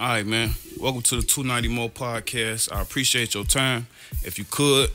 All 0.00 0.06
right, 0.06 0.24
man. 0.24 0.50
Welcome 0.78 1.02
to 1.02 1.16
the 1.16 1.22
290 1.22 1.74
More 1.74 1.90
podcast. 1.90 2.72
I 2.72 2.80
appreciate 2.82 3.34
your 3.34 3.42
time. 3.42 3.88
If 4.22 4.38
you 4.38 4.44
could, 4.48 4.90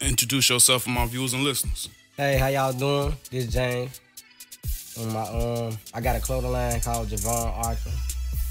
introduce 0.00 0.50
yourself 0.50 0.82
for 0.82 0.90
my 0.90 1.06
viewers 1.06 1.34
and 1.34 1.44
listeners. 1.44 1.88
Hey, 2.16 2.36
how 2.36 2.48
y'all 2.48 2.72
doing? 2.72 3.14
This 3.30 3.44
is 3.44 3.52
James. 3.52 4.00
On 4.98 5.12
my 5.12 5.20
um, 5.20 5.78
I 5.94 6.00
got 6.00 6.16
a 6.16 6.20
clothing 6.20 6.50
line 6.50 6.80
called 6.80 7.06
Javon 7.06 7.64
Arthur, 7.64 7.90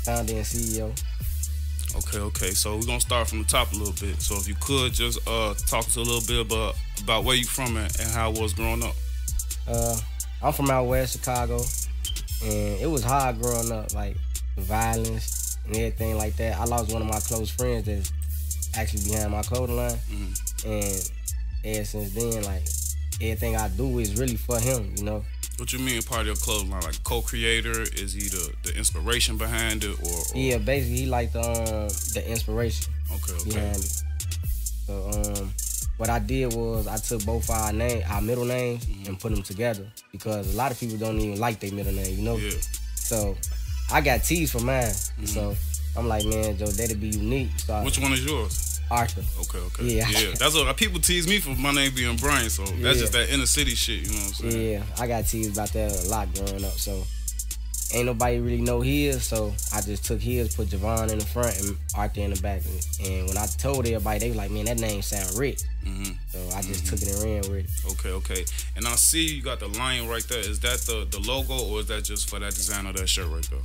founder 0.05 0.35
and 0.35 0.45
CEO. 0.45 0.89
Okay, 1.98 2.20
okay. 2.20 2.52
So 2.52 2.77
we're 2.77 2.86
gonna 2.86 3.02
start 3.02 3.27
from 3.27 3.39
the 3.39 3.50
top 3.50 3.73
a 3.73 3.75
little 3.75 3.93
bit. 4.00 4.21
So 4.21 4.36
if 4.36 4.47
you 4.47 4.55
could 4.61 4.93
just 4.93 5.20
uh 5.27 5.54
talk 5.68 5.86
to 5.88 6.00
a 6.00 6.02
little 6.02 6.25
bit 6.25 6.39
about 6.39 6.75
about 7.04 7.25
where 7.25 7.36
you 7.36 7.45
from 7.45 7.75
and, 7.75 7.93
and 8.00 8.09
how 8.11 8.31
it 8.31 8.39
was 8.39 8.54
growing 8.54 8.84
up. 8.84 8.95
Uh, 9.68 9.97
I'm 10.41 10.54
from 10.54 10.71
out 10.71 10.86
west 10.86 11.17
Chicago, 11.20 11.59
and 12.41 12.80
it 12.80 12.89
was 12.89 13.03
hard 13.03 13.41
growing 13.41 13.70
up, 13.73 13.94
like 13.94 14.16
violence 14.55 15.38
and 15.66 15.76
everything 15.76 16.18
like 16.18 16.36
that. 16.38 16.59
I 16.59 16.66
lost 16.66 16.91
one 16.91 17.02
of 17.02 17.08
my 17.08 17.20
close 17.20 17.49
friends 17.49 17.86
that's 17.86 18.12
actually 18.77 19.04
behind 19.12 19.31
my 19.31 19.41
clothing 19.44 19.76
line, 19.77 20.00
Mhm. 20.12 20.66
and 20.66 21.12
ever 21.66 21.86
since 21.86 22.13
then, 22.13 22.44
like 22.44 22.63
everything 23.22 23.55
I 23.55 23.67
do 23.70 24.00
is 24.00 24.16
really 24.16 24.36
for 24.38 24.59
him, 24.59 24.94
you 24.98 25.03
know. 25.03 25.23
What 25.58 25.73
you 25.73 25.80
mean 25.80 26.02
part 26.03 26.22
of 26.22 26.27
your 26.27 26.36
clothing 26.38 26.70
line? 26.72 26.81
Like 26.84 27.03
co-creator? 27.03 27.81
Is 27.81 28.14
he 28.14 28.30
the, 28.30 28.53
the 28.64 28.77
inspiration 28.77 29.38
behind 29.38 29.84
it, 29.84 30.00
or, 30.02 30.09
or 30.34 30.40
Yeah, 30.40 30.58
basically 30.58 31.00
he 31.00 31.05
like 31.05 31.34
the 31.34 31.41
um 31.41 31.89
the 32.14 32.23
inspiration. 32.30 32.88
Okay, 33.12 33.34
okay. 33.34 33.50
behind 33.50 33.76
it. 33.76 34.03
So 34.88 35.12
um, 35.38 35.53
what 35.98 36.09
I 36.09 36.20
did 36.20 36.53
was 36.53 36.88
I 36.88 36.95
took 36.98 37.26
both 37.26 37.50
our 37.50 37.73
name, 37.73 38.03
our 38.09 38.22
middle 38.22 38.45
names, 38.45 38.86
and 39.05 39.20
put 39.20 39.34
them 39.34 39.44
together 39.44 39.86
because 40.14 40.53
a 40.53 40.58
lot 40.58 40.72
of 40.72 40.80
people 40.80 40.98
don't 40.98 41.20
even 41.20 41.39
like 41.39 41.59
their 41.59 41.73
middle 41.73 41.91
name, 41.94 42.17
you 42.17 42.23
know. 42.23 42.38
Yeah. 42.38 42.52
So 42.95 43.36
I 43.92 44.02
got 44.02 44.23
T's 44.23 44.52
for 44.52 44.59
mine. 44.59 44.84
Mm-hmm. 44.84 45.26
So 45.26 45.56
I'm 45.98 46.08
like, 46.08 46.26
man, 46.26 46.58
Joe, 46.58 46.68
that'd 46.68 47.00
be 47.02 47.09
unique. 47.09 47.50
So 47.58 47.82
Which 47.84 48.00
one 48.00 48.14
is 48.14 48.26
yours? 48.26 48.82
Arthur. 48.92 49.22
Okay, 49.42 49.59
okay. 49.59 49.84
Yeah. 49.98 50.08
yeah. 50.09 50.34
That's 50.38 50.56
what 50.56 50.76
people 50.78 51.00
tease 51.00 51.28
me 51.28 51.40
for 51.40 51.52
my 51.52 51.72
name 51.72 51.94
being 51.95 52.16
Brian. 52.17 52.50
So 52.50 52.64
that's 52.64 52.76
Yeah. 52.82 52.94
just 52.94 53.14
that 53.14 53.30
inner 53.30 53.45
city 53.45 53.76
shit. 53.76 54.08
You 54.08 54.14
know 54.14 54.20
what 54.26 54.44
I'm 54.44 54.52
saying? 54.52 54.72
Yeah, 54.72 54.84
I 54.98 55.08
got 55.08 55.28
teased 55.28 55.54
about 55.54 55.70
that 55.73 56.06
a 56.06 56.10
lot 56.10 56.34
growing 56.34 56.66
up. 56.66 56.72
So 56.73 57.04
ain't 57.94 58.06
nobody 58.06 58.40
really 58.40 58.62
know 58.62 58.82
his, 58.82 59.23
so 59.23 59.54
I 59.73 59.82
just 59.82 60.06
took 60.06 60.20
his, 60.22 60.56
put 60.56 60.68
Javon 60.68 61.12
in 61.12 61.20
the 61.20 61.26
front 61.26 61.59
and 61.59 61.78
Arthur 61.95 62.22
in 62.22 62.34
the 62.34 62.42
back. 62.42 62.62
And, 63.04 63.28
when 63.28 63.38
I 63.38 63.45
told 63.45 63.86
everybody, 63.88 64.20
they 64.20 64.28
was 64.30 64.38
like, 64.38 64.52
man, 64.52 64.66
that 64.66 64.80
name 64.80 65.02
sound 65.02 65.38
rich. 65.38 65.62
hmm 65.84 66.04
So 66.30 66.40
I 66.56 66.62
just 66.62 66.86
took 66.88 67.02
it 67.02 67.10
and 67.10 67.23
ran 67.23 67.52
with 67.52 67.66
it. 67.66 67.92
Okay, 67.94 68.12
okay. 68.12 68.45
And 68.76 68.88
I 68.88 68.95
see 68.95 69.36
you 69.36 69.42
got 69.42 69.60
the 69.60 69.67
lion 69.67 70.08
right 70.08 70.23
there. 70.28 70.40
Is 70.40 70.60
that 70.62 70.80
the 70.82 71.08
the 71.10 71.20
logo 71.20 71.58
or 71.70 71.80
is 71.80 71.88
that 71.88 72.04
just 72.04 72.30
for 72.30 72.40
that 72.40 72.54
design 72.54 72.86
of 72.86 72.95
that 72.98 73.08
shirt 73.08 73.28
right 73.28 73.48
there? 73.50 73.60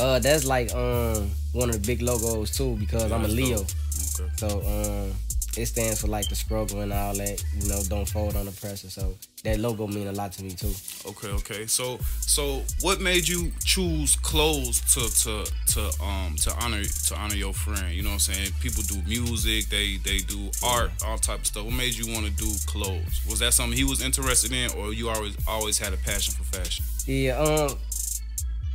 Uh, 0.00 0.18
that's 0.18 0.44
like 0.44 0.72
um 0.74 1.30
one 1.52 1.68
of 1.70 1.80
the 1.80 1.86
big 1.86 2.02
logos 2.02 2.50
too 2.50 2.76
because 2.76 3.10
I'm 3.12 3.24
a 3.24 3.28
Leo. 3.28 3.58
Okay. 3.58 4.30
So 4.36 4.48
um 4.66 5.14
it 5.56 5.66
stands 5.66 6.00
for 6.00 6.08
like 6.08 6.28
the 6.28 6.34
struggle 6.34 6.80
and 6.80 6.92
all 6.92 7.14
that. 7.14 7.42
You 7.58 7.68
know, 7.68 7.82
don't 7.88 8.08
fold 8.08 8.36
under 8.36 8.52
pressure. 8.52 8.90
So 8.90 9.14
that 9.44 9.58
logo 9.58 9.86
mean 9.86 10.08
a 10.08 10.12
lot 10.12 10.32
to 10.32 10.44
me 10.44 10.50
too. 10.50 10.72
Okay, 11.06 11.28
okay. 11.28 11.66
So 11.66 11.98
so 12.20 12.62
what 12.82 13.00
made 13.00 13.26
you 13.26 13.52
choose 13.64 14.16
clothes 14.16 14.80
to 14.94 15.00
to 15.24 15.50
to 15.74 16.04
um 16.04 16.36
to 16.36 16.54
honor 16.62 16.82
to 16.82 17.16
honor 17.16 17.34
your 17.34 17.52
friend? 17.52 17.94
You 17.94 18.02
know 18.02 18.10
what 18.10 18.28
I'm 18.28 18.34
saying? 18.34 18.52
People 18.60 18.82
do 18.82 19.00
music, 19.06 19.68
they 19.68 19.96
they 19.98 20.18
do 20.18 20.50
art, 20.64 20.90
all 21.04 21.18
type 21.18 21.40
of 21.40 21.46
stuff. 21.46 21.64
What 21.64 21.74
made 21.74 21.94
you 21.94 22.12
want 22.12 22.26
to 22.26 22.32
do 22.32 22.50
clothes? 22.66 23.20
Was 23.28 23.38
that 23.40 23.54
something 23.54 23.76
he 23.76 23.84
was 23.84 24.02
interested 24.02 24.52
in 24.52 24.70
or 24.78 24.92
you 24.92 25.08
always 25.08 25.36
always 25.46 25.78
had 25.78 25.92
a 25.92 25.98
passion 25.98 26.34
for 26.34 26.44
fashion? 26.44 26.84
Yeah, 27.06 27.38
um, 27.38 27.78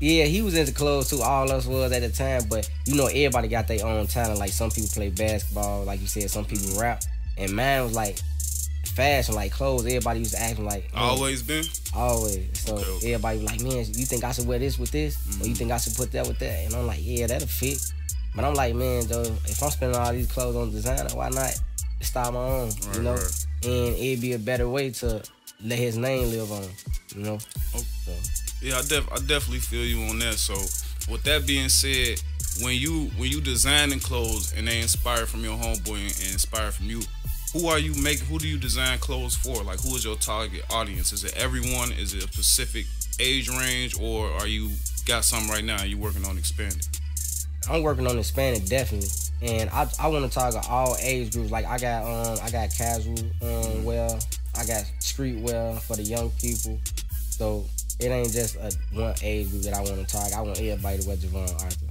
yeah, 0.01 0.25
he 0.25 0.41
was 0.41 0.55
into 0.55 0.73
clothes 0.73 1.11
too. 1.11 1.21
All 1.21 1.49
us 1.51 1.67
was 1.67 1.91
at 1.91 2.01
the 2.01 2.09
time, 2.09 2.41
but 2.49 2.67
you 2.85 2.95
know, 2.95 3.05
everybody 3.05 3.47
got 3.47 3.67
their 3.67 3.85
own 3.85 4.07
talent. 4.07 4.39
Like 4.39 4.49
some 4.49 4.71
people 4.71 4.89
play 4.91 5.09
basketball, 5.09 5.83
like 5.83 6.01
you 6.01 6.07
said, 6.07 6.29
some 6.31 6.43
people 6.43 6.79
rap, 6.79 7.03
and 7.37 7.53
mine 7.55 7.83
was 7.83 7.93
like 7.93 8.19
fashion, 8.95 9.35
like 9.35 9.51
clothes. 9.51 9.85
Everybody 9.85 10.19
used 10.19 10.33
to 10.33 10.41
act 10.41 10.57
like 10.57 10.89
oh, 10.95 11.11
Always 11.11 11.43
been? 11.43 11.63
always. 11.95 12.49
So 12.59 12.77
Okay, 12.77 12.89
okay. 12.89 13.13
everybody 13.13 13.37
was 13.39 13.51
like, 13.51 13.61
man, 13.61 13.85
you 13.93 14.05
think 14.05 14.23
I 14.23 14.31
should 14.31 14.47
wear 14.47 14.57
this 14.57 14.79
with 14.79 14.89
this, 14.89 15.15
or 15.15 15.45
you 15.45 15.51
mm-hmm. 15.51 15.53
think 15.53 15.71
I 15.71 15.77
should 15.77 15.95
put 15.95 16.11
that 16.13 16.27
with 16.27 16.39
that? 16.39 16.65
And 16.65 16.73
I'm 16.73 16.87
like, 16.87 16.99
yeah, 17.01 17.27
that'll 17.27 17.47
fit. 17.47 17.79
But 18.35 18.43
I'm 18.43 18.55
like, 18.55 18.73
man, 18.73 19.05
though, 19.07 19.21
if 19.21 19.61
I'm 19.61 19.69
spending 19.69 19.99
all 19.99 20.11
these 20.13 20.31
clothes 20.31 20.55
on 20.55 20.71
designer, 20.71 21.09
why 21.13 21.29
not 21.29 21.53
style 21.99 22.31
my 22.31 22.39
own? 22.39 22.69
Right, 22.69 22.95
you 22.95 23.01
know, 23.03 23.13
right. 23.13 23.45
and 23.65 23.95
it'd 23.97 24.21
be 24.21 24.33
a 24.33 24.39
better 24.39 24.67
way 24.67 24.89
to 24.89 25.21
let 25.63 25.79
his 25.79 25.97
name 25.97 26.29
live 26.29 26.51
on. 26.51 26.67
You 27.15 27.23
know. 27.23 27.37
Oh. 27.75 27.83
So, 28.05 28.11
Yeah, 28.61 28.77
I 28.77 28.81
def 28.81 29.11
I 29.11 29.17
definitely 29.17 29.59
feel 29.59 29.83
you 29.83 30.01
on 30.09 30.19
that. 30.19 30.35
So 30.35 30.53
with 31.11 31.23
that 31.23 31.45
being 31.45 31.69
said, 31.69 32.21
when 32.61 32.75
you 32.75 33.11
when 33.17 33.29
you 33.29 33.41
designing 33.41 33.99
clothes 33.99 34.53
and 34.57 34.67
they 34.67 34.81
inspire 34.81 35.25
from 35.25 35.43
your 35.43 35.57
homeboy 35.57 35.97
and, 35.97 36.33
inspire 36.33 36.71
from 36.71 36.87
you, 36.87 37.01
who 37.53 37.67
are 37.67 37.79
you 37.79 37.93
making? 38.01 38.25
Who 38.27 38.39
do 38.39 38.47
you 38.47 38.57
design 38.57 38.99
clothes 38.99 39.35
for? 39.35 39.63
Like 39.63 39.79
who 39.81 39.95
is 39.95 40.05
your 40.05 40.15
target 40.15 40.63
audience? 40.69 41.13
Is 41.13 41.23
it 41.23 41.33
everyone? 41.37 41.91
Is 41.91 42.13
it 42.13 42.23
a 42.23 42.27
specific 42.31 42.85
age 43.19 43.49
range, 43.49 43.99
or 43.99 44.31
are 44.31 44.47
you 44.47 44.71
got 45.05 45.23
something 45.25 45.49
right 45.49 45.63
now 45.63 45.83
you 45.83 45.97
working 45.97 46.25
on 46.25 46.37
expanding? 46.37 46.81
I'm 47.69 47.83
working 47.83 48.07
on 48.07 48.17
expanding 48.17 48.63
definitely, 48.65 49.09
and 49.41 49.69
I 49.69 49.87
I 49.99 50.07
want 50.07 50.25
to 50.25 50.31
target 50.31 50.67
all 50.69 50.95
age 51.01 51.33
groups. 51.33 51.51
Like 51.51 51.65
I 51.65 51.77
got 51.77 52.03
um 52.03 52.39
I 52.43 52.49
got 52.49 52.73
casual 52.75 53.19
um 53.41 53.83
wear, 53.83 54.09
I 54.61 54.65
got 54.65 54.83
street 54.99 55.39
wear 55.39 55.73
for 55.77 55.95
the 55.95 56.03
young 56.03 56.29
people. 56.31 56.79
So 57.29 57.65
it 57.99 58.07
ain't 58.09 58.31
just 58.31 58.55
a 58.57 58.71
one 58.93 59.15
age 59.23 59.49
group 59.49 59.63
that 59.63 59.73
I 59.73 59.81
want 59.81 59.95
to 59.97 60.05
target. 60.05 60.37
I 60.37 60.41
want 60.41 60.59
everybody 60.59 60.99
to 60.99 61.07
wear 61.07 61.17
Javon 61.17 61.51
Arthur. 61.63 61.85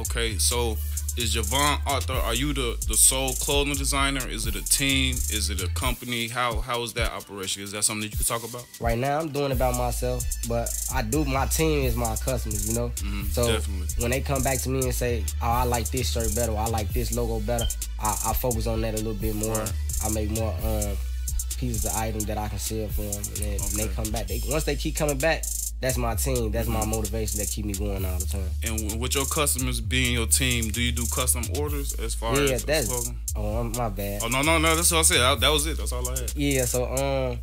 Okay, 0.00 0.36
so 0.38 0.72
is 1.16 1.34
Javon 1.34 1.78
Arthur? 1.86 2.12
Are 2.14 2.34
you 2.34 2.52
the 2.52 2.76
the 2.88 2.94
sole 2.96 3.32
clothing 3.34 3.74
designer? 3.76 4.26
Is 4.28 4.46
it 4.48 4.56
a 4.56 4.64
team? 4.64 5.14
Is 5.14 5.50
it 5.50 5.62
a 5.62 5.68
company? 5.68 6.26
How 6.28 6.60
how 6.60 6.82
is 6.82 6.92
that 6.94 7.12
operation? 7.12 7.62
Is 7.62 7.70
that 7.72 7.84
something 7.84 8.02
that 8.02 8.10
you 8.12 8.18
could 8.18 8.26
talk 8.26 8.42
about? 8.42 8.66
Right 8.80 8.98
now 8.98 9.20
I'm 9.20 9.28
doing 9.30 9.52
it 9.52 9.58
by 9.58 9.70
myself, 9.76 10.24
but 10.48 10.68
I 10.92 11.02
do 11.02 11.24
my 11.24 11.46
team 11.46 11.84
is 11.84 11.94
my 11.96 12.16
customers. 12.16 12.68
You 12.68 12.74
know. 12.74 12.88
Mhm, 12.96 13.30
So 13.32 13.46
definitely. 13.46 13.86
when 14.02 14.10
they 14.10 14.20
come 14.20 14.42
back 14.42 14.58
to 14.62 14.68
me 14.68 14.80
and 14.82 14.94
say, 14.94 15.24
"Oh, 15.40 15.46
I 15.46 15.64
like 15.64 15.88
this 15.90 16.10
shirt 16.10 16.34
better," 16.34 16.52
or 16.52 16.58
"I 16.58 16.66
like 16.66 16.92
this 16.92 17.12
logo 17.12 17.38
better," 17.40 17.66
I, 18.00 18.10
I 18.26 18.32
focus 18.34 18.66
on 18.66 18.80
that 18.82 18.94
a 18.94 18.98
little 18.98 19.14
bit 19.14 19.36
more. 19.36 19.56
Right. 19.56 19.72
I 20.04 20.08
make 20.10 20.30
more 20.30 20.52
um, 20.62 20.96
pieces 21.56 21.84
of 21.84 21.94
items 21.96 22.26
that 22.26 22.38
I 22.38 22.48
can 22.48 22.58
sell 22.58 22.88
for 22.88 23.02
them, 23.02 23.14
and 23.16 23.36
then 23.36 23.58
when 23.60 23.76
they 23.76 23.88
come 23.94 24.10
back, 24.10 24.26
they 24.26 24.40
once 24.48 24.64
they 24.64 24.76
keep 24.76 24.96
coming 24.96 25.18
back, 25.18 25.44
that's 25.80 25.96
my 25.98 26.14
team. 26.14 26.50
That's 26.52 26.68
my 26.68 26.84
motivation 26.86 27.38
that 27.40 27.48
keep 27.48 27.64
me 27.66 27.74
going 27.74 28.04
all 28.04 28.18
the 28.18 28.26
time. 28.26 28.48
And 28.64 29.00
with 29.00 29.14
your 29.14 29.26
customers 29.26 29.80
being 29.80 30.14
your 30.14 30.26
team, 30.26 30.70
do 30.70 30.80
you 30.80 30.92
do 30.92 31.04
custom 31.14 31.44
orders 31.58 31.94
as 31.94 32.14
far 32.14 32.34
Yeah, 32.34 32.52
as 32.54 32.64
that's- 32.64 32.88
clothing? 32.88 33.18
Oh, 33.36 33.56
I'm, 33.58 33.72
my 33.72 33.88
bad. 33.90 34.22
Oh 34.24 34.28
no, 34.28 34.42
no, 34.42 34.58
no. 34.58 34.74
That's 34.74 34.90
what 34.90 34.98
I 35.00 35.02
said. 35.02 35.18
That, 35.18 35.40
that 35.40 35.50
was 35.50 35.66
it. 35.66 35.76
That's 35.76 35.92
all 35.92 36.08
I 36.08 36.18
had. 36.18 36.32
Yeah, 36.34 36.64
so 36.64 36.84
um, 36.86 37.38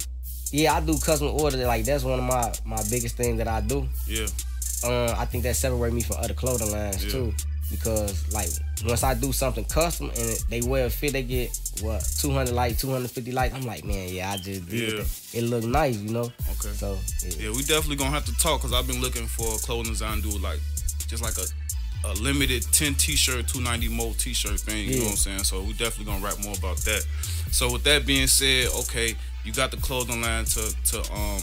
yeah, 0.51 0.73
I 0.73 0.81
do 0.81 0.97
custom 0.97 1.29
orders. 1.29 1.59
Like 1.59 1.85
that's 1.85 2.03
one 2.03 2.19
of 2.19 2.25
my 2.25 2.51
my 2.65 2.81
biggest 2.89 3.15
things 3.17 3.37
that 3.37 3.47
I 3.47 3.61
do. 3.61 3.87
Yeah. 4.07 4.25
um, 4.83 5.15
I 5.17 5.25
think 5.25 5.43
that 5.43 5.55
separate 5.55 5.93
me 5.93 6.01
from 6.01 6.17
other 6.19 6.33
clothing 6.33 6.71
lines 6.71 7.05
Yeah. 7.05 7.11
too. 7.11 7.33
Because 7.73 8.31
like 8.33 8.49
once 8.85 9.03
I 9.03 9.15
do 9.15 9.33
something 9.33 9.65
custom 9.65 10.09
and 10.09 10.29
it, 10.29 10.45
they 10.49 10.61
wear 10.61 10.85
a 10.85 10.89
fit, 10.89 11.13
they 11.13 11.23
get 11.23 11.59
what 11.81 12.07
200 12.19 12.53
likes, 12.53 12.79
250 12.81 13.31
likes. 13.31 13.55
I'm 13.55 13.65
like, 13.65 13.83
man, 13.83 14.09
yeah, 14.09 14.31
I 14.31 14.37
just 14.37 14.69
did 14.69 14.93
Yeah. 14.99 15.39
It 15.39 15.43
look 15.45 15.63
nice, 15.63 15.97
you 15.97 16.11
know. 16.11 16.31
Okay. 16.51 16.73
So 16.73 16.97
yeah. 17.23 17.47
Yeah, 17.47 17.55
we 17.55 17.63
definitely 17.63 17.95
gonna 17.95 18.11
have 18.11 18.25
to 18.25 18.37
talk 18.37 18.61
because 18.61 18.73
I've 18.73 18.85
been 18.87 19.01
looking 19.01 19.25
for 19.25 19.55
a 19.55 19.57
clothing 19.57 19.91
design 19.91 20.21
do 20.21 20.29
like 20.37 20.59
just 21.07 21.23
like 21.23 21.37
a 21.37 21.45
a 22.05 22.13
limited 22.15 22.63
10 22.73 22.95
t-shirt 22.95 23.47
290 23.47 23.87
mo 23.95 24.13
t-shirt 24.17 24.59
thing 24.59 24.89
you 24.89 24.97
know 24.97 25.03
what 25.05 25.11
i'm 25.11 25.15
saying 25.15 25.39
so 25.39 25.61
we 25.63 25.71
definitely 25.71 26.03
gonna 26.03 26.19
rap 26.25 26.37
more 26.43 26.53
about 26.57 26.75
that 26.79 27.01
so 27.49 27.71
with 27.71 27.83
that 27.85 28.05
being 28.05 28.27
said 28.27 28.67
okay 28.77 29.15
you 29.45 29.53
got 29.53 29.71
the 29.71 29.77
clothing 29.77 30.21
line 30.21 30.43
to 30.43 30.75
to 30.83 30.97
um 31.13 31.41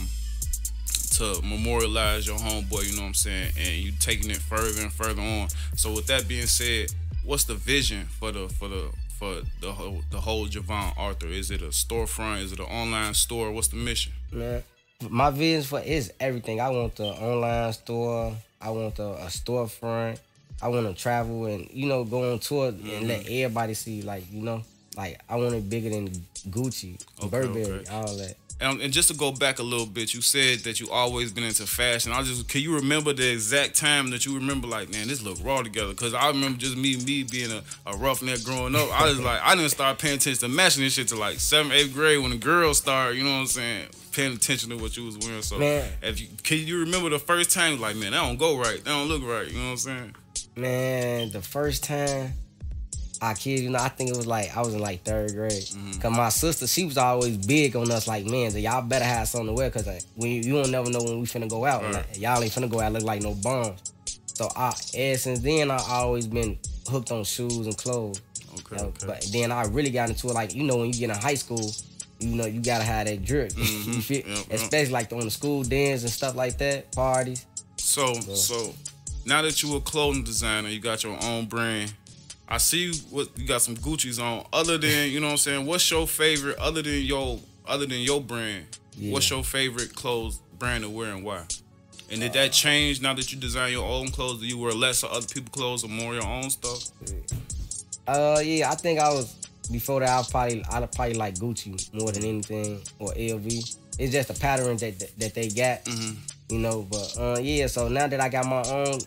to 1.21 1.41
memorialize 1.43 2.27
your 2.27 2.39
homeboy 2.39 2.89
you 2.89 2.97
know 2.97 3.03
what 3.03 3.09
i'm 3.09 3.15
saying 3.15 3.53
and 3.59 3.69
you 3.77 3.93
taking 4.01 4.31
it 4.31 4.39
further 4.39 4.83
and 4.83 4.93
further 4.93 5.21
on 5.21 5.49
so 5.77 5.93
with 5.93 6.07
that 6.07 6.27
being 6.27 6.47
said 6.47 6.91
what's 7.25 7.45
the 7.45 7.55
vision 7.55 8.07
for 8.07 8.33
the 8.33 8.49
for 8.49 8.69
the 8.69 8.91
for 9.21 9.43
the 9.61 9.71
whole 9.71 10.01
the 10.11 10.19
whole 10.19 10.47
Javon 10.47 10.95
Arthur? 10.97 11.27
Is 11.27 11.51
it 11.51 11.61
a 11.61 11.67
storefront? 11.67 12.43
Is 12.43 12.53
it 12.53 12.59
an 12.59 12.65
online 12.65 13.13
store? 13.13 13.53
What's 13.53 13.69
the 13.69 13.77
mission? 13.77 14.13
man. 14.33 14.63
My 15.09 15.31
vision 15.31 15.63
for 15.63 15.81
is 15.81 16.13
everything. 16.19 16.61
I 16.61 16.71
want 16.71 16.97
the 16.97 17.05
online 17.05 17.73
store. 17.75 18.34
I 18.61 18.71
want 18.71 18.97
the 18.97 19.11
a 19.13 19.27
storefront. 19.27 20.19
I 20.63 20.69
want 20.69 20.87
to 20.87 20.95
travel 20.95 21.47
and 21.47 21.69
you 21.71 21.87
know 21.87 22.05
go 22.05 22.33
on 22.33 22.39
tour 22.39 22.69
and 22.69 22.83
mm-hmm. 22.83 23.07
let 23.07 23.21
everybody 23.27 23.75
see 23.75 24.03
like 24.03 24.25
you 24.33 24.43
know 24.43 24.63
like 24.97 25.21
I 25.28 25.37
want 25.37 25.55
it 25.55 25.69
bigger 25.69 25.91
than 25.91 26.09
Gucci, 26.49 27.03
Okay, 27.19 27.28
Burberry, 27.28 27.81
okay. 27.81 27.91
all 27.91 28.16
that. 28.16 28.34
And, 28.60 28.80
and 28.83 28.92
just 28.92 29.09
to 29.09 29.16
go 29.16 29.33
back 29.33 29.59
a 29.59 29.62
little 29.62 29.86
bit, 29.86 30.12
you 30.12 30.21
said 30.21 30.60
that 30.60 30.80
you 30.80 30.91
always 30.91 31.33
been 31.33 31.45
into 31.45 31.66
fashion. 31.66 32.12
I 32.12 32.22
just 32.22 32.47
can 32.48 32.60
you 32.60 32.74
remember 32.74 33.12
the 33.12 33.30
exact 33.30 33.74
time 33.74 34.10
that 34.10 34.27
you 34.27 34.34
remember 34.34 34.66
like, 34.66 34.91
man, 34.91 35.09
this 35.09 35.22
look 35.22 35.39
raw 35.42 35.62
together? 35.62 35.91
Because 35.91 36.12
I 36.12 36.28
remember 36.28 36.59
just 36.59 36.77
me, 36.77 36.97
me 36.97 37.22
being 37.22 37.51
a, 37.51 37.62
a 37.86 37.97
roughneck 37.97 38.45
growing 38.45 38.74
up. 38.74 38.89
I 38.92 39.07
was 39.07 39.18
like, 39.18 39.41
I 39.42 39.54
didn't 39.54 39.71
start 39.71 39.98
paying 39.98 40.16
attention 40.16 40.41
to 40.41 40.54
matching 40.54 40.83
this 40.83 40.92
shit 40.92 41.09
to 41.09 41.16
like 41.16 41.41
seventh, 41.41 41.72
eighth 41.72 41.95
grade 41.95 42.21
when 42.21 42.30
the 42.33 42.36
girls 42.36 42.78
started. 42.78 43.16
You 43.16 43.24
know 43.24 43.33
what 43.33 43.41
I'm 43.41 43.47
saying? 43.47 43.89
Paying 44.12 44.34
attention 44.34 44.71
to 44.71 44.77
what 44.77 44.97
you 44.97 45.06
was 45.06 45.16
wearing. 45.18 45.42
So, 45.42 45.59
Man. 45.59 45.89
if 46.03 46.21
you 46.21 46.28
can 46.42 46.59
you 46.59 46.80
remember 46.80 47.09
the 47.09 47.18
first 47.18 47.53
time, 47.53 47.80
like, 47.80 47.97
man, 47.97 48.13
that 48.13 48.21
don't 48.21 48.36
go 48.36 48.59
right, 48.59 48.77
that 48.84 48.91
don't 48.91 49.09
look 49.09 49.22
right. 49.22 49.47
You 49.47 49.59
know 49.59 49.65
what 49.66 49.71
I'm 49.71 49.77
saying? 49.78 50.15
Man, 50.56 51.30
the 51.30 51.41
first 51.41 51.84
time 51.84 52.34
I 53.22 53.34
kid 53.34 53.61
you 53.61 53.71
know, 53.71 53.78
I 53.78 53.89
think 53.89 54.11
it 54.11 54.17
was 54.17 54.27
like 54.27 54.57
I 54.57 54.61
was 54.63 54.75
in 54.75 54.81
like 54.81 55.03
third 55.05 55.33
grade. 55.34 55.53
Mm-hmm. 55.53 56.01
Cause 56.01 56.13
my 56.17 56.28
sister, 56.31 56.67
she 56.67 56.84
was 56.84 56.97
always 56.97 57.37
big 57.37 57.77
on 57.77 57.91
us, 57.91 58.09
like, 58.09 58.25
man, 58.25 58.51
so 58.51 58.59
y'all 58.59 58.83
better 58.83 59.05
have 59.05 59.28
something 59.28 59.49
to 59.49 59.53
wear, 59.53 59.71
cause 59.71 59.87
like, 59.87 60.03
when 60.17 60.31
you, 60.31 60.41
you 60.43 60.53
don't 60.63 60.71
never 60.71 60.91
know 60.91 61.03
when 61.03 61.21
we 61.21 61.27
finna 61.27 61.49
go 61.49 61.65
out. 61.65 61.83
Right. 61.83 61.95
Like, 61.95 62.19
y'all 62.21 62.43
ain't 62.43 62.53
finna 62.53 62.71
go 62.71 62.81
out 62.81 62.93
look 62.93 63.03
like 63.03 63.22
no 63.22 63.34
bums. 63.34 63.81
So 64.34 64.49
I, 64.57 64.72
ever 64.95 65.19
since 65.19 65.41
then, 65.41 65.71
I 65.71 65.77
always 65.89 66.27
been 66.27 66.59
hooked 66.89 67.13
on 67.13 67.25
shoes 67.25 67.67
and 67.67 67.77
clothes. 67.77 68.22
Okay, 68.61 68.77
You 68.77 68.83
know, 68.83 68.89
okay. 68.89 69.07
But 69.07 69.28
then 69.33 69.53
I 69.53 69.65
really 69.66 69.91
got 69.91 70.09
into 70.09 70.28
it, 70.28 70.33
like 70.33 70.55
you 70.55 70.63
know, 70.65 70.78
when 70.78 70.87
you 70.87 70.95
get 70.95 71.11
in 71.11 71.16
high 71.16 71.34
school, 71.34 71.71
you 72.21 72.34
know, 72.37 72.47
you 72.47 72.61
gotta 72.61 72.84
have 72.84 73.07
that 73.07 73.23
drip. 73.25 73.53
Mhm. 73.53 73.87
you 73.95 74.01
feel, 74.03 74.19
Yep, 74.19 74.27
yep. 74.27 74.47
especially 74.51 74.93
like 74.93 75.13
on 75.13 75.21
the 75.21 75.31
school 75.31 75.63
dance 75.63 76.03
and 76.03 76.11
stuff 76.11 76.34
like 76.37 76.57
that, 76.59 76.91
parties. 76.93 77.45
So 77.77 78.15
so 78.15 78.75
now 79.27 79.43
that 79.43 79.63
you 79.63 79.77
a 79.77 79.81
clothing 79.81 80.25
designer, 80.25 80.69
you 80.71 80.81
got 80.81 81.05
your 81.05 81.19
own 81.23 81.45
brand. 81.47 81.93
I 82.51 82.59
see 82.59 82.93
what 83.11 83.29
you 83.39 83.47
got 83.47 83.63
some 83.63 83.77
Gucci's 83.77 84.19
on. 84.19 84.45
Other 84.53 84.77
than, 84.77 85.11
you 85.11 85.21
know 85.21 85.27
what 85.29 85.33
I'm 85.33 85.39
saying, 85.39 85.67
what's 85.67 85.89
your 85.91 86.07
favorite 86.07 86.59
other 86.59 86.83
than 86.83 87.01
your 87.03 87.39
other 87.67 87.87
than 87.87 88.01
your 88.01 88.21
brand? 88.21 88.67
Yeah. 88.97 89.13
What's 89.13 89.31
your 89.31 89.45
favorite 89.45 89.95
clothes 89.95 90.41
brand 90.59 90.83
to 90.85 90.91
wear 90.91 91.13
and 91.15 91.23
why? 91.25 91.45
And 92.11 92.21
did 92.21 92.31
Uh, 92.31 92.35
that 92.35 92.53
change 92.53 93.01
now 93.01 93.15
that 93.15 93.33
you 93.33 93.39
design 93.39 93.71
your 93.71 93.87
own 93.89 94.09
clothes? 94.09 94.41
Do 94.41 94.47
you 94.47 94.59
wear 94.59 94.73
less 94.73 95.05
of 95.05 95.11
other 95.13 95.27
people's 95.29 95.53
clothes 95.55 95.85
or 95.85 95.89
more 95.89 96.13
your 96.15 96.27
own 96.27 96.51
stuff? 96.51 96.89
Uh, 98.07 98.41
yeah, 98.43 98.71
I 98.71 98.75
think 98.75 98.99
I 98.99 99.11
was 99.13 99.33
before 99.71 100.01
that. 100.01 100.09
I 100.09 100.23
probably 100.29 100.65
I 100.71 100.85
probably 100.87 101.15
like 101.15 101.35
Gucci 101.37 101.93
more 101.95 102.11
than 102.11 102.25
anything 102.25 102.81
or 102.99 103.13
LV. 103.15 103.77
It's 103.99 104.13
just 104.13 104.29
the 104.29 104.35
pattern 104.35 104.77
that 104.79 104.99
that, 104.99 105.19
that 105.19 105.35
they 105.35 105.49
got, 105.49 105.85
Mm-hmm. 105.85 106.55
you 106.55 106.59
know. 106.59 106.83
But 106.91 107.15
uh, 107.19 107.39
yeah, 107.41 107.67
so 107.69 107.89
now 107.89 108.09
that 108.09 108.21
I 108.21 108.29
got 108.29 108.47
my 108.47 108.63
own 108.69 108.99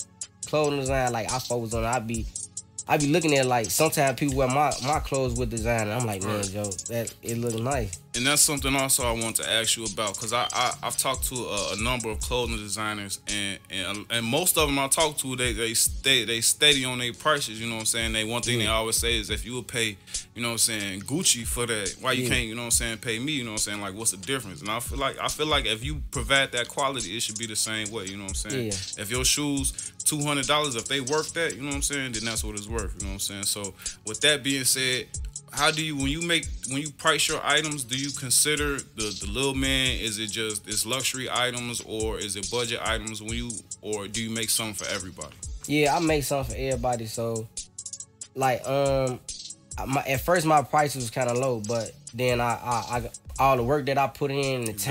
clothing 0.45 0.79
design, 0.79 1.11
like 1.11 1.31
I 1.31 1.39
focus 1.39 1.73
on, 1.73 1.83
it, 1.83 1.87
I 1.87 1.99
be 1.99 2.25
I 2.87 2.97
be 2.97 3.07
looking 3.07 3.35
at 3.37 3.45
like 3.45 3.71
sometimes 3.71 4.19
people 4.19 4.35
wear 4.35 4.47
my 4.47 4.71
my 4.85 4.99
clothes 4.99 5.37
with 5.37 5.49
design, 5.49 5.81
and 5.81 5.93
I'm 5.93 6.05
like, 6.05 6.21
man. 6.23 6.43
Joe, 6.43 6.63
that 6.89 7.13
it 7.21 7.37
look 7.37 7.55
nice. 7.59 7.97
And 8.15 8.27
that's 8.27 8.43
something 8.43 8.75
also 8.75 9.03
I 9.03 9.11
want 9.13 9.37
to 9.37 9.49
ask 9.51 9.75
you 9.75 9.85
about 9.85 10.13
because 10.13 10.33
I, 10.33 10.47
I 10.51 10.73
I've 10.83 10.97
talked 10.97 11.23
to 11.29 11.35
a, 11.35 11.73
a 11.73 11.81
number 11.81 12.09
of 12.09 12.19
clothing 12.19 12.57
designers 12.57 13.19
and, 13.27 13.57
and 13.71 13.87
um, 13.87 14.05
and 14.11 14.23
most 14.25 14.55
of 14.57 14.67
them 14.67 14.77
I 14.77 14.87
talk 14.87 15.17
to 15.19 15.35
they 15.35 15.53
they 15.53 15.73
stay 15.73 16.23
they 16.23 16.41
steady 16.41 16.85
on 16.85 16.99
their 16.99 17.13
prices. 17.13 17.59
You 17.59 17.67
know 17.67 17.75
what 17.75 17.79
I'm 17.81 17.85
saying? 17.87 18.13
They 18.13 18.23
one 18.23 18.43
thing 18.43 18.59
they 18.59 18.67
always 18.67 18.97
say 18.97 19.17
is 19.17 19.31
if 19.31 19.45
you 19.45 19.55
would 19.55 19.67
pay 19.67 19.97
you 20.35 20.41
know 20.43 20.49
what 20.49 20.53
I'm 20.53 20.57
saying 20.59 21.01
Gucci 21.01 21.45
for 21.47 21.65
that, 21.65 21.95
why 22.01 22.11
you 22.11 22.23
Yeah. 22.23 22.29
can't 22.29 22.45
you 22.45 22.53
know 22.53 22.61
what 22.61 22.65
I'm 22.65 22.71
saying 22.71 22.97
pay 22.99 23.17
me? 23.17 23.31
You 23.31 23.45
know 23.45 23.51
what 23.51 23.65
I'm 23.67 23.71
saying? 23.71 23.81
Like 23.81 23.95
what's 23.95 24.11
the 24.11 24.17
difference? 24.17 24.61
And 24.61 24.69
I 24.69 24.79
feel 24.79 24.99
like 24.99 25.17
I 25.19 25.27
feel 25.29 25.47
like 25.47 25.65
if 25.65 25.83
you 25.83 26.01
provide 26.11 26.51
that 26.51 26.67
quality, 26.67 27.17
it 27.17 27.21
should 27.23 27.39
be 27.39 27.47
the 27.47 27.55
same 27.55 27.89
way. 27.91 28.05
You 28.05 28.17
know 28.17 28.25
what 28.25 28.43
I'm 28.45 28.51
saying? 28.51 28.65
Yeah. 28.67 29.01
If 29.01 29.09
your 29.09 29.25
shoes 29.25 29.91
two 30.03 30.21
hundred 30.23 30.45
dollars, 30.45 30.75
if 30.75 30.85
they 30.87 30.99
worth 31.01 31.33
that, 31.33 31.55
you 31.55 31.61
know 31.61 31.69
what 31.69 31.75
I'm 31.75 31.81
saying, 31.81 32.11
then 32.11 32.25
that's 32.25 32.43
what 32.43 32.55
it's 32.55 32.67
worth. 32.73 32.95
You 32.99 33.03
know 33.07 33.07
what 33.07 33.13
I'm 33.13 33.19
saying? 33.19 33.43
So 33.43 33.73
with 34.05 34.21
that 34.21 34.43
being 34.43 34.63
said, 34.65 35.07
how 35.51 35.69
do 35.71 35.83
you 35.83 35.95
when 35.95 36.07
you 36.07 36.21
make 36.21 36.47
when 36.69 36.81
you 36.81 36.89
price 36.91 37.27
your 37.27 37.39
items, 37.43 37.83
do 37.83 37.95
you 37.95 38.09
consider 38.11 38.77
the 38.77 39.15
the 39.21 39.27
little 39.31 39.53
man? 39.53 39.97
Is 39.99 40.17
it 40.19 40.31
just 40.31 40.67
it's 40.67 40.85
luxury 40.85 41.29
items 41.31 41.81
or 41.85 42.17
is 42.17 42.35
it 42.35 42.49
budget 42.49 42.79
items 42.83 43.21
when 43.21 43.33
you 43.33 43.51
or 43.81 44.07
do 44.07 44.21
you 44.21 44.29
make 44.31 44.49
something 44.49 44.73
for 44.73 44.91
everybody? 44.91 45.35
Yeah, 45.67 45.95
I 45.95 45.99
make 45.99 46.23
something 46.23 46.55
for 46.55 46.59
everybody. 46.61 47.05
So, 47.05 47.47
like, 48.35 48.67
um, 48.67 49.19
my, 49.87 50.01
at 50.03 50.21
first 50.21 50.45
my 50.45 50.61
price 50.63 50.95
was 50.95 51.09
kind 51.09 51.29
of 51.29 51.37
low, 51.37 51.61
but 51.65 51.91
then 52.13 52.41
I, 52.41 52.53
I, 52.53 52.97
I, 52.97 53.09
all 53.39 53.55
the 53.57 53.63
work 53.63 53.85
that 53.85 53.97
I 53.97 54.07
put 54.07 54.31
in, 54.31 54.65
the 54.65 54.71
Exactly. 54.71 54.83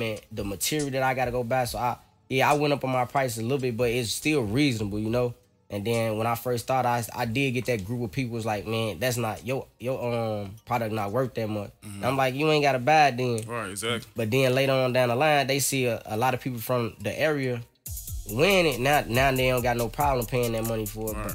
time 0.00 0.02
and 0.02 0.20
the 0.32 0.44
material 0.44 0.90
that 0.90 1.02
I 1.02 1.14
got 1.14 1.26
to 1.26 1.30
go 1.30 1.42
buy. 1.44 1.64
So 1.64 1.78
I, 1.78 1.96
yeah, 2.28 2.50
I 2.50 2.54
went 2.54 2.72
up 2.74 2.84
on 2.84 2.90
my 2.90 3.04
price 3.04 3.38
a 3.38 3.42
little 3.42 3.58
bit, 3.58 3.76
but 3.76 3.90
it's 3.90 4.12
still 4.12 4.42
reasonable, 4.42 4.98
you 4.98 5.10
know. 5.10 5.34
And 5.70 5.84
then 5.84 6.16
when 6.16 6.26
I 6.26 6.34
first 6.34 6.64
started, 6.64 6.88
I, 6.88 7.04
I 7.14 7.24
did 7.26 7.50
get 7.50 7.66
that 7.66 7.84
group 7.84 8.02
of 8.02 8.10
people 8.10 8.34
was 8.34 8.46
like, 8.46 8.66
man, 8.66 8.98
that's 8.98 9.18
not 9.18 9.46
your 9.46 9.66
your 9.78 10.02
um 10.02 10.56
product 10.64 10.92
not 10.92 11.12
worth 11.12 11.34
that 11.34 11.48
much. 11.48 11.70
And 11.82 12.04
I'm 12.06 12.16
like, 12.16 12.34
you 12.34 12.50
ain't 12.50 12.64
got 12.64 12.82
buy 12.84 13.08
it 13.08 13.16
then. 13.18 13.42
Right, 13.46 13.70
exactly. 13.70 14.10
But 14.16 14.30
then 14.30 14.54
later 14.54 14.72
on 14.72 14.94
down 14.94 15.10
the 15.10 15.16
line, 15.16 15.46
they 15.46 15.58
see 15.58 15.86
a, 15.86 16.00
a 16.06 16.16
lot 16.16 16.32
of 16.32 16.40
people 16.40 16.58
from 16.58 16.96
the 17.00 17.18
area 17.18 17.60
win 18.30 18.66
it. 18.66 18.80
Now, 18.80 19.04
now 19.06 19.32
they 19.32 19.48
don't 19.48 19.62
got 19.62 19.76
no 19.76 19.88
problem 19.88 20.26
paying 20.26 20.52
that 20.52 20.64
money 20.64 20.86
for 20.86 21.10
it. 21.10 21.16
Right. 21.16 21.26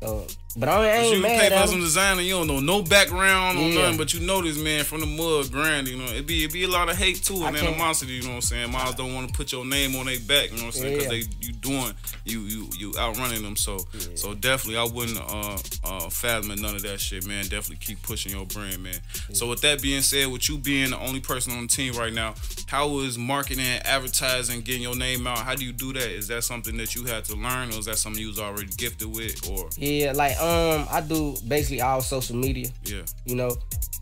But, 0.00 0.06
so, 0.06 0.26
but 0.56 0.68
I 0.68 0.88
ain't, 0.98 1.16
you 1.16 1.22
mad 1.22 1.48
for 1.48 1.54
at 1.54 1.68
some 1.68 1.80
designer, 1.80 2.20
you 2.22 2.34
don't 2.34 2.46
know 2.46 2.60
no 2.60 2.82
background 2.82 3.58
or 3.58 3.62
Yeah. 3.62 3.82
nothing, 3.82 3.96
but 3.98 4.12
you 4.14 4.20
know 4.20 4.42
this 4.42 4.56
man 4.58 4.84
from 4.84 5.00
the 5.00 5.06
mud, 5.06 5.50
grand. 5.50 5.88
You 5.88 5.96
know, 5.98 6.06
it 6.12 6.26
be 6.26 6.44
it 6.44 6.52
be 6.52 6.64
a 6.64 6.68
lot 6.68 6.88
of 6.90 6.96
hate 6.96 7.22
too 7.24 7.44
and 7.44 7.56
animosity. 7.56 8.12
You 8.12 8.22
know 8.22 8.28
what 8.30 8.34
I'm 8.36 8.40
saying? 8.42 8.70
Miles 8.72 8.94
don't 8.96 9.14
want 9.14 9.28
to 9.28 9.34
put 9.34 9.52
your 9.52 9.64
name 9.64 9.96
on 9.96 10.06
their 10.06 10.18
back. 10.20 10.50
You 10.50 10.58
know 10.58 10.66
what 10.66 10.74
I'm 10.76 10.80
saying? 10.80 10.98
Because 10.98 11.04
Yeah. 11.12 11.22
they 11.22 11.46
you 11.46 11.52
doing 11.52 11.94
you 12.24 12.40
you 12.42 12.68
you 12.76 12.92
outrunning 12.98 13.42
them. 13.42 13.56
So 13.56 13.86
so 14.14 14.34
definitely, 14.34 14.78
I 14.78 14.84
wouldn't 14.84 15.18
uh 15.18 15.58
uh 15.84 16.08
fathom 16.10 16.48
none 16.60 16.76
of 16.76 16.82
that 16.82 17.00
shit, 17.00 17.26
man. 17.26 17.44
Definitely 17.44 17.76
keep 17.84 18.02
pushing 18.02 18.32
your 18.32 18.46
brand, 18.46 18.82
man. 18.82 19.00
So 19.32 19.48
with 19.48 19.60
that 19.62 19.80
being 19.82 20.02
said, 20.02 20.28
with 20.30 20.48
you 20.48 20.58
being 20.58 20.90
the 20.90 20.98
only 20.98 21.20
person 21.20 21.52
on 21.52 21.62
the 21.62 21.68
team 21.68 21.94
right 21.94 22.12
now, 22.12 22.34
how 22.66 22.98
is 23.00 23.16
marketing, 23.18 23.64
advertising, 23.84 24.60
getting 24.62 24.82
your 24.82 24.96
name 24.96 25.26
out? 25.26 25.38
How 25.38 25.54
do 25.54 25.64
you 25.64 25.72
do 25.72 25.92
that? 25.94 26.10
Is 26.10 26.28
that 26.28 26.42
something 26.44 26.76
that 26.76 26.94
you 26.94 27.04
had 27.04 27.24
to 27.26 27.34
learn, 27.36 27.70
or 27.72 27.78
is 27.78 27.86
that 27.86 27.98
something 27.98 28.20
you 28.20 28.28
was 28.28 28.38
already 28.38 28.68
gifted 28.76 29.12
with, 29.14 29.48
or 29.48 29.68
Yeah, 29.76 30.12
like 30.12 30.36
um, 30.42 30.86
I 30.90 31.00
do 31.00 31.36
basically 31.46 31.80
all 31.80 32.00
social 32.02 32.36
media, 32.36 32.68
yeah? 32.84 33.02
you 33.24 33.36
know. 33.36 33.56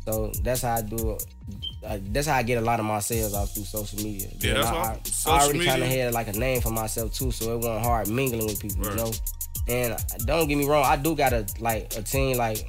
So 0.06 0.32
that's 0.42 0.62
how 0.62 0.76
I 0.76 0.82
do 0.82 1.12
it. 1.12 1.26
Uh, 1.84 1.98
that's 2.10 2.26
how 2.26 2.36
I 2.36 2.42
get 2.42 2.58
a 2.58 2.60
lot 2.64 2.80
of 2.80 2.86
my 2.86 3.00
sales 3.00 3.34
out 3.34 3.46
through 3.50 3.64
social 3.64 3.98
media. 4.02 4.28
Yeah, 4.40 4.54
that's 4.54 4.68
I, 4.68 4.72
why- 4.72 4.80
I, 4.92 5.00
social 5.08 5.32
I 5.32 5.42
already 5.44 5.64
kind 5.66 5.82
of 5.82 5.88
had 5.88 6.14
like 6.14 6.28
a 6.28 6.32
name 6.32 6.60
for 6.60 6.70
myself 6.70 7.12
too, 7.14 7.30
so 7.30 7.52
it 7.52 7.56
wasn't 7.56 7.82
hard 7.84 8.08
mingling 8.08 8.46
with 8.46 8.60
people, 8.60 8.82
Right. 8.82 8.90
you 8.92 8.96
know. 8.96 9.12
And 9.68 9.96
don't 10.26 10.48
get 10.48 10.56
me 10.56 10.66
wrong, 10.66 10.84
I 10.84 10.96
do 10.96 11.14
got 11.14 11.32
a 11.32 11.46
like 11.60 11.94
a 11.96 12.02
team 12.02 12.38
like 12.38 12.66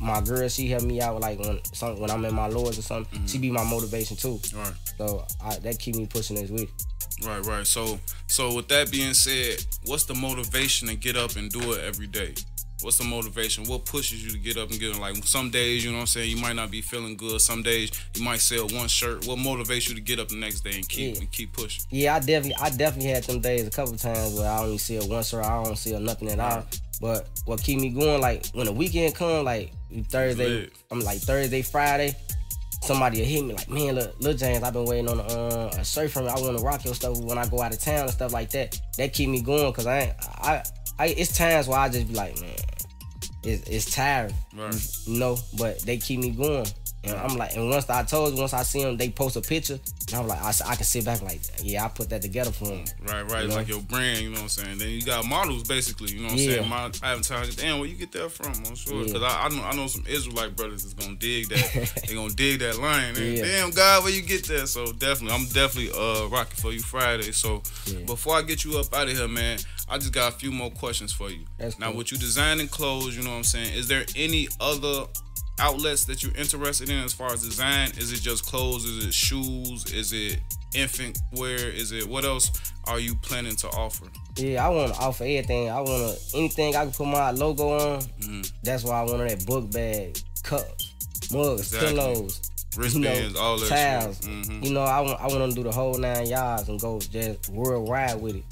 my 0.00 0.20
girl. 0.20 0.48
She 0.48 0.68
helped 0.68 0.84
me 0.86 1.00
out 1.00 1.20
like 1.20 1.38
when 1.38 1.60
some 1.72 1.98
when 2.00 2.10
I'm 2.10 2.24
in 2.24 2.34
my 2.34 2.48
lords 2.48 2.78
or 2.78 2.82
something. 2.82 3.18
Mm-hmm. 3.18 3.26
She 3.26 3.38
be 3.38 3.50
my 3.50 3.64
motivation 3.64 4.16
too. 4.16 4.40
Right. 4.54 4.72
So 4.98 5.24
I, 5.42 5.56
that 5.60 5.78
keep 5.78 5.94
me 5.96 6.06
pushing 6.06 6.36
this 6.36 6.50
week. 6.50 6.70
Right, 7.24 7.44
right. 7.46 7.66
So, 7.66 7.98
so 8.26 8.54
with 8.54 8.68
that 8.68 8.90
being 8.90 9.14
said, 9.14 9.64
what's 9.86 10.04
the 10.04 10.14
motivation 10.14 10.88
to 10.88 10.96
get 10.96 11.16
up 11.16 11.36
and 11.36 11.48
do 11.50 11.72
it 11.72 11.80
every 11.84 12.08
day? 12.08 12.34
What's 12.84 12.98
the 12.98 13.04
motivation? 13.04 13.64
What 13.64 13.86
pushes 13.86 14.22
you 14.24 14.30
to 14.32 14.38
get 14.38 14.56
up 14.58 14.70
and 14.70 14.78
get 14.78 14.94
it? 14.94 15.00
Like 15.00 15.16
some 15.24 15.50
days, 15.50 15.82
you 15.84 15.90
know 15.90 15.96
what 15.96 16.02
I'm 16.02 16.06
saying, 16.08 16.30
you 16.30 16.36
might 16.36 16.52
not 16.54 16.70
be 16.70 16.82
feeling 16.82 17.16
good. 17.16 17.40
Some 17.40 17.62
days 17.62 17.90
you 18.14 18.22
might 18.22 18.40
sell 18.40 18.68
one 18.68 18.88
shirt. 18.88 19.26
What 19.26 19.38
motivates 19.38 19.88
you 19.88 19.94
to 19.94 20.00
get 20.02 20.18
up 20.20 20.28
the 20.28 20.36
next 20.36 20.60
day 20.60 20.72
and 20.74 20.88
keep 20.88 21.14
Yeah. 21.14 21.20
and 21.22 21.32
keep 21.32 21.52
pushing? 21.54 21.82
Yeah, 21.90 22.16
I 22.16 22.18
definitely, 22.20 22.56
I 22.60 22.68
definitely 22.70 23.10
had 23.10 23.24
them 23.24 23.40
days 23.40 23.66
a 23.66 23.70
couple 23.70 23.96
times 23.96 24.34
where 24.34 24.50
I 24.50 24.58
only 24.60 24.78
sell 24.78 25.08
one 25.08 25.22
shirt, 25.24 25.44
I 25.44 25.64
don't 25.64 25.76
sell 25.78 25.98
nothing 25.98 26.28
at 26.28 26.38
all. 26.38 26.64
But 27.00 27.28
what 27.46 27.62
keep 27.62 27.80
me 27.80 27.88
going, 27.88 28.20
like 28.20 28.46
when 28.52 28.66
the 28.66 28.72
weekend 28.72 29.14
come, 29.14 29.44
like 29.46 29.72
Thursday, 30.10 30.68
I'm 30.90 31.00
like 31.00 31.18
Thursday, 31.20 31.62
Friday, 31.62 32.14
somebody 32.82 33.18
will 33.20 33.26
hit 33.26 33.44
me 33.44 33.54
like, 33.54 33.70
man, 33.70 33.94
look, 33.94 34.14
Lil 34.20 34.34
James, 34.34 34.62
I've 34.62 34.72
been 34.74 34.84
waiting 34.84 35.08
on 35.08 35.18
a, 35.20 35.22
uh, 35.22 35.76
a 35.78 35.84
shirt 35.84 36.10
from 36.10 36.24
you. 36.24 36.28
I 36.28 36.38
want 36.38 36.58
to 36.58 36.62
rock 36.62 36.84
your 36.84 36.94
stuff 36.94 37.18
when 37.18 37.38
I 37.38 37.46
go 37.46 37.62
out 37.62 37.72
of 37.72 37.80
town 37.80 38.02
and 38.02 38.10
stuff 38.10 38.32
like 38.32 38.50
that. 38.50 38.78
That 38.98 39.12
keep 39.14 39.30
me 39.30 39.40
going, 39.40 39.72
cause 39.72 39.86
I, 39.86 39.98
ain't- 40.00 40.14
I, 40.38 40.62
I, 40.98 41.06
it's 41.08 41.36
times 41.36 41.66
where 41.66 41.78
I 41.78 41.88
just 41.88 42.06
be 42.08 42.14
like, 42.14 42.40
man, 42.40 42.54
it's, 43.46 43.68
it's 43.68 43.94
tiring, 43.94 44.34
Right. 44.54 44.74
you 45.06 45.18
know. 45.18 45.36
But 45.58 45.80
they 45.80 45.98
keep 45.98 46.20
me 46.20 46.30
going. 46.30 46.66
And 47.06 47.12
I'm 47.14 47.36
like, 47.36 47.54
and 47.54 47.68
once 47.68 47.88
I 47.90 48.02
told 48.02 48.32
you, 48.34 48.40
once 48.40 48.54
I 48.54 48.62
see 48.62 48.82
them, 48.82 48.96
they 48.96 49.10
post 49.10 49.36
a 49.36 49.40
picture, 49.42 49.78
and 50.08 50.14
I'm 50.14 50.26
like, 50.26 50.38
I 50.42 50.74
can 50.74 50.84
sit 50.84 51.04
back 51.04 51.20
like, 51.22 51.40
yeah, 51.62 51.84
I 51.84 51.88
put 51.88 52.08
that 52.10 52.22
together 52.22 52.50
for 52.50 52.66
them. 52.66 52.84
Right, 53.02 53.22
right. 53.22 53.40
You 53.40 53.44
It's 53.44 53.48
know? 53.48 53.54
like 53.56 53.68
your 53.68 53.80
brand, 53.82 54.20
you 54.20 54.28
know 54.30 54.36
what 54.36 54.42
I'm 54.44 54.48
saying? 54.48 54.78
Then 54.78 54.88
you 54.88 55.02
got 55.02 55.26
models 55.26 55.64
basically, 55.68 56.12
you 56.12 56.20
know 56.20 56.24
what 56.28 56.32
I'm 56.32 56.38
Yeah. 56.38 56.54
saying? 56.56 56.68
My 56.68 56.84
advertising, 57.02 57.54
damn, 57.56 57.78
where 57.78 57.88
you 57.88 57.94
get 57.96 58.12
that 58.12 58.30
from? 58.32 58.52
I'm 58.66 58.74
sure. 58.74 58.94
Yeah. 59.00 59.04
Because 59.12 59.22
I, 59.22 59.44
I, 59.44 59.48
know, 59.50 59.62
I 59.64 59.74
know 59.74 59.86
some 59.86 60.04
Israelite 60.08 60.56
brothers 60.56 60.82
that's 60.82 60.94
going 60.94 61.18
to 61.18 61.26
dig 61.26 61.48
that. 61.50 62.02
they 62.08 62.14
going 62.14 62.30
to 62.30 62.36
dig 62.36 62.60
that 62.60 62.78
line. 62.78 63.14
And, 63.16 63.36
Yeah. 63.36 63.44
Damn, 63.44 63.70
God, 63.70 64.04
where 64.04 64.12
you 64.12 64.22
get 64.22 64.44
that? 64.46 64.68
So 64.68 64.92
definitely, 64.92 65.36
I'm 65.36 65.44
definitely 65.46 65.90
uh 65.92 66.26
rocking 66.28 66.56
for 66.56 66.72
you 66.72 66.80
Friday. 66.80 67.32
So 67.32 67.62
Yeah. 67.86 68.00
before 68.06 68.36
I 68.36 68.42
get 68.42 68.64
you 68.64 68.78
up 68.78 68.94
out 68.94 69.08
of 69.08 69.16
here, 69.16 69.28
man, 69.28 69.58
I 69.88 69.98
just 69.98 70.12
got 70.12 70.32
a 70.32 70.36
few 70.36 70.50
more 70.50 70.70
questions 70.70 71.12
for 71.12 71.28
you. 71.30 71.44
That's 71.58 71.78
now, 71.78 71.88
cool. 71.88 71.98
with 71.98 72.12
you 72.12 72.18
designing 72.18 72.68
clothes, 72.68 73.14
you 73.14 73.22
know 73.22 73.30
what 73.30 73.36
I'm 73.36 73.44
saying? 73.44 73.74
Is 73.74 73.88
there 73.88 74.06
any 74.16 74.48
other 74.58 75.04
outlets 75.58 76.04
that 76.06 76.22
you're 76.22 76.34
interested 76.34 76.88
in 76.90 76.98
as 76.98 77.12
far 77.12 77.32
as 77.32 77.42
design? 77.42 77.90
Is 77.96 78.12
it 78.12 78.20
just 78.20 78.44
clothes? 78.46 78.84
Is 78.84 79.06
it 79.06 79.14
shoes? 79.14 79.92
Is 79.92 80.12
it 80.12 80.40
infant 80.74 81.18
wear? 81.32 81.56
Is 81.68 81.92
it 81.92 82.08
what 82.08 82.24
else 82.24 82.50
are 82.86 82.98
you 82.98 83.14
planning 83.16 83.56
to 83.56 83.68
offer? 83.68 84.06
Yeah, 84.36 84.66
I 84.66 84.70
want 84.70 84.94
to 84.94 85.00
offer 85.00 85.24
everything. 85.24 85.70
I 85.70 85.80
want 85.80 86.18
to 86.18 86.36
anything 86.36 86.74
I 86.76 86.82
can 86.84 86.92
put 86.92 87.06
my 87.06 87.30
logo 87.30 87.78
on. 87.78 88.00
Mhm. 88.20 88.52
That's 88.62 88.84
why 88.84 89.00
I 89.00 89.02
wanted 89.04 89.30
that 89.30 89.46
book 89.46 89.70
bag, 89.70 90.18
cups, 90.42 90.92
mugs, 91.32 91.60
Exactly. 91.72 91.88
pillows, 91.90 92.40
Wristbands, 92.76 93.36
all 93.38 93.58
that 93.58 93.68
towels. 93.68 94.16
shit. 94.16 94.24
Mhm. 94.30 94.64
You 94.64 94.72
know, 94.72 94.82
I 94.82 95.00
want 95.00 95.20
I 95.20 95.26
want 95.28 95.50
to 95.50 95.54
do 95.54 95.62
the 95.62 95.72
whole 95.72 95.94
nine 95.96 96.26
yards 96.26 96.68
and 96.68 96.80
go 96.80 96.98
just 96.98 97.48
worldwide 97.48 98.20
with 98.20 98.36
it. 98.36 98.44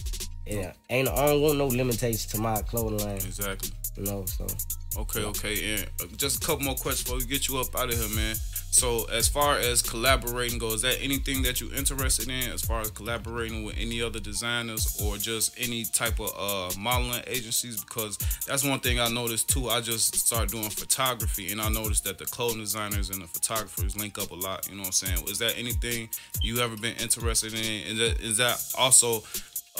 Yeah, 0.46 0.72
ain't 0.90 1.08
I 1.08 1.26
don't 1.26 1.42
want 1.42 1.58
no 1.58 1.66
limitations 1.66 2.26
to 2.26 2.38
my 2.38 2.62
clothing 2.62 2.98
line. 2.98 3.16
Exactly. 3.16 3.70
You 3.96 4.04
know, 4.04 4.24
so 4.26 4.46
Okay, 4.96 5.24
okay, 5.24 5.74
and 5.74 5.90
uh, 6.00 6.04
just 6.16 6.42
a 6.42 6.46
couple 6.46 6.64
more 6.64 6.74
questions 6.74 7.04
before 7.04 7.18
we 7.18 7.24
get 7.24 7.48
you 7.48 7.58
up 7.58 7.74
out 7.74 7.88
of 7.88 7.98
here, 7.98 8.16
man. 8.16 8.36
So, 8.72 9.04
as 9.10 9.28
far 9.28 9.58
as 9.58 9.82
collaborating 9.82 10.58
goes, 10.58 10.76
is 10.76 10.82
that 10.82 10.98
anything 11.02 11.42
that 11.42 11.60
you're 11.60 11.74
interested 11.74 12.28
in, 12.28 12.50
as 12.50 12.62
far 12.62 12.80
as 12.80 12.90
collaborating 12.90 13.64
with 13.64 13.76
any 13.78 14.00
other 14.00 14.18
designers 14.18 14.98
or 15.02 15.18
just 15.18 15.54
any 15.58 15.84
type 15.84 16.18
of 16.18 16.30
uh, 16.38 16.78
modeling 16.78 17.22
agencies? 17.26 17.84
Because 17.84 18.16
that's 18.46 18.64
one 18.64 18.80
thing 18.80 18.98
I 18.98 19.08
noticed 19.08 19.50
too. 19.50 19.68
I 19.68 19.82
just 19.82 20.14
started 20.16 20.50
doing 20.50 20.70
photography, 20.70 21.52
and 21.52 21.60
I 21.60 21.68
noticed 21.68 22.04
that 22.04 22.18
the 22.18 22.24
clothing 22.24 22.60
designers 22.60 23.10
and 23.10 23.20
the 23.20 23.26
photographers 23.26 23.94
link 23.98 24.18
up 24.18 24.30
a 24.30 24.34
lot. 24.34 24.66
You 24.68 24.76
know 24.76 24.80
what 24.80 24.86
I'm 24.86 24.92
saying? 24.92 25.28
Is 25.28 25.38
that 25.40 25.58
anything 25.58 26.08
you 26.42 26.60
ever 26.60 26.76
been 26.76 26.96
interested 26.96 27.52
in? 27.52 27.58
Is 27.60 27.98
that 27.98 28.20
is 28.20 28.36
that 28.38 28.74
also 28.78 29.22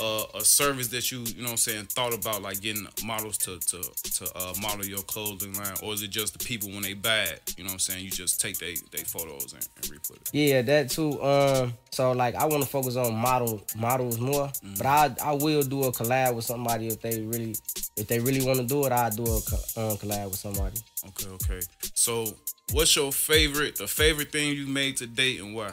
uh, 0.00 0.25
a 0.34 0.44
service 0.44 0.88
that 0.88 1.12
you 1.12 1.20
you 1.20 1.42
know 1.42 1.44
what 1.44 1.50
I'm 1.50 1.56
saying 1.58 1.84
thought 1.87 2.14
about 2.14 2.40
like 2.42 2.61
getting 2.61 2.87
models 3.04 3.37
to 3.38 3.58
to 3.58 3.82
to 3.82 4.37
uh, 4.37 4.54
model 4.61 4.87
your 4.87 5.02
clothing 5.02 5.52
line 5.54 5.75
or 5.82 5.92
is 5.92 6.02
it 6.02 6.08
just 6.08 6.38
the 6.38 6.44
people 6.44 6.70
when 6.70 6.82
they 6.82 6.94
buy 6.94 7.25
it? 7.25 7.54
you 7.58 7.64
know 7.64 7.68
what 7.68 7.75
I'm 7.75 7.78
saying 7.78 8.04
you 8.04 8.11
just 8.11 8.40
take 8.40 8.58
they 8.58 8.76
they 8.90 9.04
photos 9.04 9.52
and, 9.52 9.68
and 9.76 9.90
re-put 9.90 10.16
it 10.16 10.30
yeah 10.32 10.62
that 10.62 10.90
too 10.90 11.22
um 11.22 11.75
so 11.90 12.12
like 12.12 12.34
I 12.34 12.46
want 12.46 12.62
to 12.62 12.68
focus 12.68 12.96
on 12.96 13.14
model 13.14 13.62
models 13.76 14.18
more 14.18 14.46
mm-hmm. 14.46 14.75
but 14.78 14.87
I 14.87 15.14
I 15.22 15.32
will 15.32 15.62
do 15.62 15.84
a 15.84 15.92
collab 15.92 16.37
with 16.37 16.46
somebody 16.46 16.88
if 16.88 17.02
they 17.02 17.20
really 17.20 17.54
if 17.96 18.06
they 18.08 18.18
really 18.18 18.44
want 18.46 18.61
to 18.61 18.64
do 18.64 18.87
it 18.87 18.92
I'll 18.92 19.11
do 19.11 19.25
a 19.25 19.37
um, 19.37 19.96
collab 19.99 20.30
with 20.30 20.38
somebody 20.38 20.80
okay 21.08 21.28
okay 21.32 21.61
so 21.94 22.34
what's 22.72 22.96
your 22.96 23.12
favorite 23.12 23.76
the 23.76 23.87
favorite 23.87 24.32
thing 24.32 24.56
you 24.56 24.66
made 24.66 24.96
to 24.99 25.06
date 25.06 25.40
and 25.40 25.54
why 25.54 25.72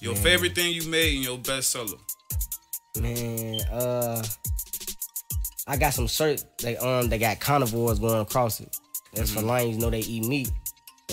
your 0.00 0.14
Man. 0.14 0.22
favorite 0.22 0.54
thing 0.54 0.72
you 0.72 0.88
made 0.88 1.16
and 1.16 1.24
your 1.24 1.38
best 1.38 1.70
seller 1.70 1.96
Man, 3.00 3.60
uh, 3.72 4.22
I 5.66 5.76
got 5.76 5.94
some 5.94 6.06
shirts. 6.06 6.44
They 6.62 6.76
um, 6.76 7.08
they 7.08 7.18
got 7.18 7.40
carnivores 7.40 7.98
going 7.98 8.20
across 8.20 8.60
it. 8.60 8.76
That's 9.14 9.30
mm-hmm. 9.30 9.40
for 9.40 9.46
lions. 9.46 9.76
You 9.76 9.82
know 9.82 9.90
they 9.90 10.00
eat 10.00 10.24
meat, 10.24 10.50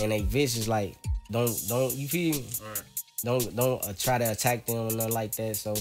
and 0.00 0.12
they 0.12 0.22
vicious. 0.22 0.68
Like 0.68 0.96
don't 1.30 1.54
don't 1.68 1.94
you 1.94 2.08
feel 2.08 2.34
me? 2.34 2.46
Right. 2.62 2.82
Don't 3.24 3.56
don't 3.56 3.84
uh, 3.84 3.92
try 3.98 4.18
to 4.18 4.30
attack 4.30 4.66
them 4.66 4.76
or 4.76 4.92
nothing 4.92 5.12
like 5.12 5.34
that. 5.36 5.56
So, 5.56 5.74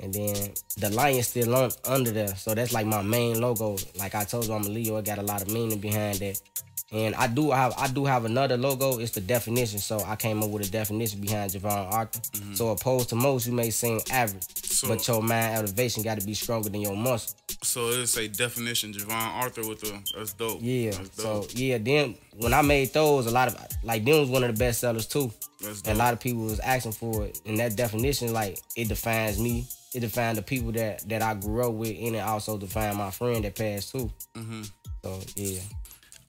and 0.00 0.12
then 0.12 0.52
the 0.76 0.90
lion 0.90 1.22
still 1.22 1.54
on, 1.54 1.70
under 1.86 2.10
there. 2.10 2.34
So 2.36 2.54
that's 2.54 2.72
like 2.72 2.86
my 2.86 3.02
main 3.02 3.40
logo. 3.40 3.76
Like 3.98 4.14
I 4.14 4.24
told 4.24 4.46
you, 4.46 4.54
I'm 4.54 4.62
a 4.62 4.68
Leo. 4.68 4.98
I 4.98 5.02
got 5.02 5.18
a 5.18 5.22
lot 5.22 5.42
of 5.42 5.50
meaning 5.50 5.78
behind 5.78 6.18
that. 6.18 6.40
And 6.90 7.14
I 7.16 7.26
do 7.26 7.50
have 7.50 7.74
I 7.76 7.88
do 7.88 8.04
have 8.04 8.24
another 8.24 8.56
logo. 8.56 8.98
It's 8.98 9.10
the 9.12 9.20
definition. 9.20 9.78
So 9.78 10.00
I 10.06 10.16
came 10.16 10.42
up 10.42 10.50
with 10.50 10.66
a 10.66 10.70
definition 10.70 11.20
behind 11.20 11.50
Javon 11.50 11.92
Arthur. 11.92 12.20
Mm-hmm. 12.20 12.54
So 12.54 12.68
opposed 12.68 13.10
to 13.10 13.14
most, 13.14 13.46
you 13.46 13.52
may 13.52 13.70
seem 13.70 14.00
average, 14.10 14.44
so, 14.78 14.88
but 14.88 15.06
your 15.08 15.22
mind 15.22 15.56
elevation 15.56 16.02
got 16.02 16.20
to 16.20 16.26
be 16.26 16.34
stronger 16.34 16.68
than 16.68 16.80
your 16.80 16.96
muscle. 16.96 17.36
So 17.62 17.88
it's 17.88 18.16
a 18.16 18.28
definition, 18.28 18.92
Javon 18.92 19.10
Arthur 19.12 19.66
with 19.66 19.80
the 19.80 20.00
that's 20.16 20.32
dope. 20.34 20.58
Yeah. 20.60 20.92
That's 20.92 21.08
dope. 21.10 21.50
So 21.50 21.58
yeah, 21.58 21.78
then 21.78 22.14
when 22.36 22.54
I 22.54 22.62
made 22.62 22.92
those, 22.92 23.26
a 23.26 23.30
lot 23.30 23.48
of 23.48 23.56
like 23.82 24.04
them 24.04 24.20
was 24.20 24.28
one 24.28 24.44
of 24.44 24.54
the 24.54 24.58
best 24.58 24.80
sellers 24.80 25.06
too. 25.06 25.32
That's 25.60 25.82
dope. 25.82 25.90
And 25.90 25.96
a 25.96 25.98
lot 25.98 26.12
of 26.12 26.20
people 26.20 26.42
was 26.44 26.60
asking 26.60 26.92
for 26.92 27.24
it. 27.24 27.40
And 27.44 27.58
that 27.58 27.76
definition, 27.76 28.32
like 28.32 28.58
it 28.76 28.88
defines 28.88 29.40
me. 29.40 29.66
It 29.94 30.00
defines 30.00 30.36
the 30.36 30.42
people 30.42 30.70
that 30.72 31.08
that 31.08 31.22
I 31.22 31.34
grew 31.34 31.66
up 31.66 31.72
with, 31.72 31.96
and 31.98 32.14
it 32.14 32.20
also 32.20 32.58
defines 32.58 32.96
my 32.96 33.10
friend 33.10 33.44
that 33.44 33.56
passed 33.56 33.92
too. 33.92 34.10
Mm-hmm. 34.36 34.62
So 35.02 35.20
yeah. 35.34 35.60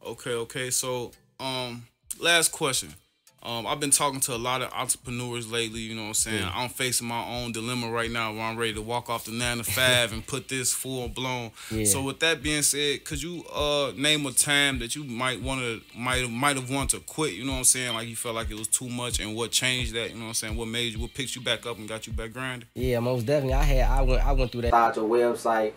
Okay, 0.05 0.31
okay. 0.31 0.69
So, 0.69 1.11
um, 1.39 1.85
last 2.19 2.51
question. 2.51 2.93
Um, 3.41 3.65
I've 3.65 3.79
been 3.79 3.91
talking 3.91 4.19
to 4.21 4.35
a 4.35 4.37
lot 4.37 4.61
of 4.61 4.71
entrepreneurs 4.73 5.49
lately, 5.49 5.79
you 5.79 5.95
know 5.95 6.01
what 6.01 6.07
I'm 6.09 6.13
saying? 6.15 6.41
Yeah. 6.41 6.51
I'm 6.53 6.69
facing 6.69 7.07
my 7.07 7.25
own 7.25 7.53
dilemma 7.53 7.89
right 7.89 8.11
now 8.11 8.33
where 8.33 8.41
I'm 8.41 8.57
ready 8.57 8.73
to 8.73 8.81
walk 8.81 9.09
off 9.09 9.25
the 9.25 9.31
nine 9.31 9.59
to 9.59 9.63
five 9.63 10.11
and 10.11 10.25
put 10.27 10.49
this 10.49 10.73
full 10.73 11.07
blown. 11.07 11.51
Yeah. 11.71 11.85
So 11.85 12.01
with 12.01 12.19
that 12.19 12.43
being 12.43 12.63
said, 12.63 13.05
could 13.05 13.23
you 13.23 13.45
uh 13.45 13.93
name 13.95 14.25
a 14.25 14.31
time 14.33 14.79
that 14.79 14.95
you 14.95 15.05
might 15.05 15.41
wanna 15.41 15.79
might 15.95 16.29
might 16.29 16.57
have 16.57 16.69
wanted 16.69 16.97
to 16.97 16.99
quit, 17.05 17.33
you 17.33 17.45
know 17.45 17.53
what 17.53 17.59
I'm 17.59 17.63
saying? 17.63 17.93
Like 17.93 18.09
you 18.09 18.17
felt 18.17 18.35
like 18.35 18.51
it 18.51 18.57
was 18.57 18.67
too 18.67 18.89
much 18.89 19.19
and 19.21 19.35
what 19.35 19.51
changed 19.51 19.93
that, 19.93 20.09
you 20.09 20.15
know 20.15 20.23
what 20.23 20.27
I'm 20.29 20.33
saying? 20.33 20.57
What 20.57 20.67
made 20.67 20.93
you 20.93 20.99
what 20.99 21.13
picked 21.13 21.35
you 21.35 21.41
back 21.41 21.65
up 21.65 21.77
and 21.77 21.87
got 21.87 22.07
you 22.07 22.13
back 22.13 22.33
grinding? 22.33 22.67
Yeah, 22.75 22.99
most 22.99 23.25
definitely. 23.25 23.53
I 23.53 23.63
had 23.63 23.89
I 23.89 24.01
went 24.01 24.27
I 24.27 24.31
went 24.33 24.51
through 24.51 24.61
that. 24.63 24.69
Start 24.69 24.97
your 24.97 25.07
website 25.07 25.71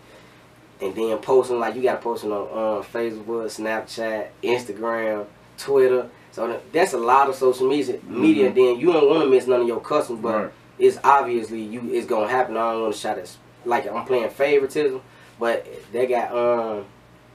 and 0.83 0.95
then 0.95 1.19
posting 1.19 1.61
like 1.61 1.77
you 1.77 1.83
got 1.83 1.97
to 1.97 2.03
post 2.03 2.25
on 2.25 2.33
uh, 2.33 2.83
Facebook, 2.83 3.47
Snapchat, 3.47 4.29
Instagram, 4.43 5.27
Twitter. 5.57 6.09
So 6.33 6.61
that's 6.73 6.95
a 6.95 6.99
lot 6.99 7.29
of 7.29 7.35
social 7.35 7.69
media. 7.69 8.01
Media. 8.09 8.47
Mm-hmm. 8.47 8.55
Then 8.59 8.81
you 8.81 8.93
don't 8.93 9.09
want 9.09 9.23
to 9.23 9.31
miss 9.31 9.47
none 9.47 9.61
of 9.61 9.69
your 9.69 9.81
customers, 9.81 10.23
but 10.23 10.35
right. 10.35 10.53
it's 10.79 10.99
obviously 11.05 11.63
you. 11.63 11.91
It's 11.93 12.07
gonna 12.07 12.29
happen. 12.29 12.57
I 12.57 12.73
don't 12.73 12.83
want 12.83 12.95
to 12.95 13.01
shout 13.01 13.19
it 13.19 13.37
like 13.65 13.87
I'm 13.87 14.05
playing 14.07 14.31
favoritism, 14.31 15.01
but 15.39 15.67
they 15.93 16.07
got 16.07 16.35
um. 16.35 16.87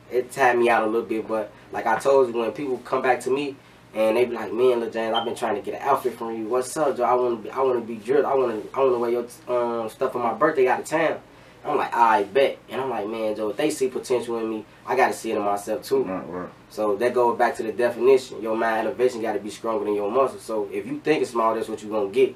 It 0.09 0.31
tied 0.31 0.57
me 0.57 0.69
out 0.69 0.83
a 0.83 0.85
little 0.85 1.07
bit, 1.07 1.27
but 1.27 1.51
like 1.71 1.85
I 1.85 1.99
told 1.99 2.33
you, 2.33 2.39
when 2.39 2.51
people 2.53 2.77
come 2.79 3.01
back 3.01 3.19
to 3.21 3.29
me 3.29 3.55
and 3.93 4.15
they 4.15 4.25
be 4.25 4.31
like, 4.31 4.53
"Man, 4.53 4.79
Lil 4.79 4.89
James, 4.89 5.13
I've 5.13 5.25
been 5.25 5.35
trying 5.35 5.55
to 5.55 5.61
get 5.61 5.81
an 5.81 5.87
outfit 5.87 6.17
from 6.17 6.37
you. 6.37 6.47
What's 6.47 6.75
up, 6.77 6.95
Joe? 6.95 7.03
I 7.03 7.13
want 7.13 7.43
to, 7.43 7.49
I 7.51 7.59
want 7.59 7.79
to 7.79 7.85
be 7.85 7.95
drilled. 7.95 8.25
I 8.25 8.33
want 8.33 8.63
to, 8.63 8.77
I 8.77 8.79
want 8.83 8.93
to 8.93 8.99
wear 8.99 9.09
your 9.09 9.81
um, 9.83 9.89
stuff 9.89 10.13
for 10.13 10.19
my 10.19 10.33
birthday 10.33 10.67
out 10.67 10.79
of 10.79 10.85
town." 10.85 11.19
I'm 11.67 11.77
like, 11.77 11.93
I 11.93 12.23
bet. 12.23 12.59
And 12.69 12.79
I'm 12.79 12.89
like, 12.89 13.07
man, 13.07 13.35
Joe, 13.35 13.49
if 13.49 13.57
they 13.57 13.69
see 13.69 13.89
potential 13.89 14.39
in 14.39 14.49
me, 14.49 14.65
I 14.85 14.95
got 14.95 15.07
to 15.07 15.13
see 15.13 15.31
it 15.31 15.35
in 15.35 15.41
myself 15.43 15.83
too. 15.83 16.03
Right, 16.03 16.29
right. 16.29 16.49
So 16.69 16.95
that 16.95 17.13
goes 17.13 17.37
back 17.37 17.55
to 17.57 17.63
the 17.63 17.73
definition. 17.73 18.41
Your 18.41 18.55
mind 18.55 18.87
elevation 18.87 19.21
got 19.21 19.33
to 19.33 19.39
be 19.39 19.49
stronger 19.49 19.83
than 19.83 19.93
your 19.93 20.09
muscle. 20.09 20.39
So 20.39 20.69
if 20.71 20.85
you 20.85 20.99
think 20.99 21.21
it's 21.21 21.31
small, 21.31 21.53
that's 21.53 21.67
what 21.67 21.81
you're 21.81 21.91
going 21.91 22.11
to 22.11 22.15
get. 22.15 22.35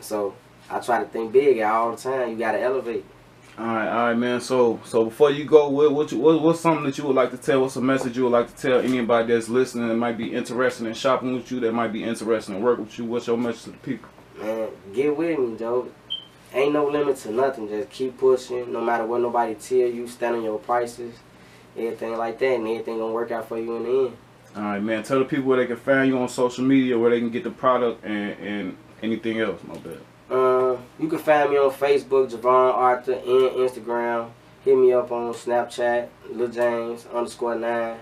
So 0.00 0.34
I 0.68 0.80
try 0.80 0.98
to 0.98 1.08
think 1.08 1.32
big 1.32 1.60
all 1.60 1.92
the 1.92 1.96
time. 1.96 2.30
You 2.30 2.38
got 2.38 2.52
to 2.52 2.60
elevate. 2.60 3.04
All 3.56 3.66
right, 3.66 3.88
all 3.88 4.06
right, 4.08 4.14
man. 4.14 4.40
So, 4.40 4.80
so 4.84 5.04
before 5.04 5.30
you 5.30 5.44
go, 5.44 5.68
what, 5.68 5.92
what, 5.92 6.10
you, 6.10 6.18
what, 6.18 6.40
what's 6.42 6.60
something 6.60 6.84
that 6.84 6.98
you 6.98 7.04
would 7.04 7.16
like 7.16 7.30
to 7.30 7.36
tell? 7.36 7.60
What's 7.60 7.76
a 7.76 7.80
message 7.80 8.16
you 8.16 8.24
would 8.24 8.32
like 8.32 8.54
to 8.54 8.60
tell 8.60 8.80
anybody 8.80 9.32
that's 9.32 9.48
listening 9.48 9.88
that 9.88 9.96
might 9.96 10.16
be 10.16 10.32
interested 10.32 10.86
in 10.86 10.94
shopping 10.94 11.34
with 11.34 11.50
you, 11.52 11.60
that 11.60 11.72
might 11.72 11.92
be 11.92 12.02
interested 12.02 12.54
in 12.54 12.62
working 12.62 12.86
with 12.86 12.98
you? 12.98 13.04
What's 13.04 13.26
your 13.26 13.36
message 13.36 13.64
to 13.64 13.70
the 13.70 13.76
people? 13.78 14.08
Man, 14.38 14.70
get 14.94 15.16
with 15.16 15.38
me, 15.38 15.56
Joe 15.58 15.90
ain't 16.52 16.72
no 16.72 16.86
limit 16.86 17.16
to 17.18 17.30
nothing. 17.30 17.68
Just 17.68 17.90
keep 17.90 18.18
pushing, 18.18 18.72
no 18.72 18.80
matter 18.80 19.06
what 19.06 19.20
nobody 19.20 19.54
tell 19.54 19.78
you. 19.78 20.08
Stand 20.08 20.36
on 20.36 20.42
your 20.42 20.58
prices, 20.58 21.14
everything 21.76 22.16
like 22.16 22.38
that, 22.38 22.56
and 22.56 22.66
everything 22.66 22.98
gonna 22.98 23.12
work 23.12 23.30
out 23.30 23.48
for 23.48 23.58
you 23.58 23.76
in 23.76 23.82
the 23.82 24.06
end. 24.06 24.16
All 24.56 24.62
right, 24.62 24.82
man. 24.82 25.02
Tell 25.02 25.18
the 25.20 25.24
people 25.24 25.46
where 25.46 25.58
they 25.58 25.66
can 25.66 25.76
find 25.76 26.08
you 26.08 26.18
on 26.18 26.28
social 26.28 26.64
media, 26.64 26.98
where 26.98 27.10
they 27.10 27.20
can 27.20 27.30
get 27.30 27.44
the 27.44 27.50
product, 27.50 28.04
and, 28.04 28.32
and 28.40 28.76
anything 29.02 29.40
else. 29.40 29.60
My 29.64 29.78
bad. 29.78 29.98
Uh, 30.30 30.76
you 30.98 31.08
can 31.08 31.18
find 31.18 31.50
me 31.50 31.56
on 31.56 31.70
Facebook, 31.70 32.30
Javon 32.30 32.74
Arthur, 32.74 33.14
and 33.14 33.24
Instagram. 33.24 34.30
Hit 34.64 34.76
me 34.76 34.92
up 34.92 35.10
on 35.10 35.32
Snapchat, 35.32 36.08
Lil 36.30 36.48
James 36.48 37.06
underscore 37.12 37.54
nine. 37.54 37.98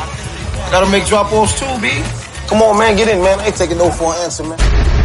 Gotta 0.71 0.91
make 0.91 1.07
drop 1.07 1.31
offs 1.33 1.59
too, 1.61 1.67
B. 1.81 1.91
Come 2.49 2.63
on, 2.63 2.79
man, 2.79 2.97
get 2.97 3.09
in, 3.09 3.23
man. 3.23 3.39
I 3.39 3.47
ain't 3.47 3.57
taking 3.57 3.77
no 3.77 3.91
for 3.91 4.15
an 4.15 4.23
answer, 4.23 4.45
man. 4.45 5.00